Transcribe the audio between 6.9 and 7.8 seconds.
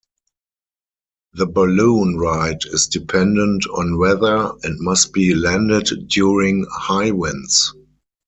winds.